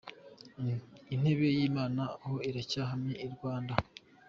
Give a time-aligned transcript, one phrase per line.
[1.13, 3.73] Intebe y’Imana aho iracyahamye i Rwanda?.